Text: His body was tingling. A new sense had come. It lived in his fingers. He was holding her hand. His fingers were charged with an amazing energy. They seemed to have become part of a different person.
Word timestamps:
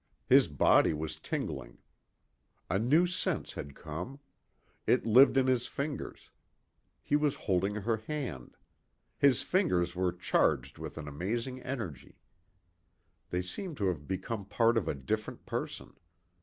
His 0.25 0.47
body 0.47 0.95
was 0.95 1.17
tingling. 1.17 1.77
A 2.71 2.79
new 2.79 3.05
sense 3.05 3.53
had 3.53 3.75
come. 3.75 4.19
It 4.87 5.05
lived 5.05 5.37
in 5.37 5.45
his 5.45 5.67
fingers. 5.67 6.31
He 7.03 7.15
was 7.15 7.35
holding 7.45 7.75
her 7.75 7.97
hand. 7.97 8.57
His 9.19 9.43
fingers 9.43 9.95
were 9.95 10.11
charged 10.11 10.79
with 10.79 10.97
an 10.97 11.07
amazing 11.07 11.61
energy. 11.61 12.17
They 13.29 13.43
seemed 13.43 13.77
to 13.77 13.89
have 13.89 14.07
become 14.07 14.45
part 14.45 14.75
of 14.75 14.87
a 14.87 14.95
different 14.95 15.45
person. 15.45 15.93